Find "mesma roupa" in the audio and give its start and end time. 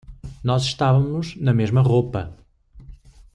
1.53-2.35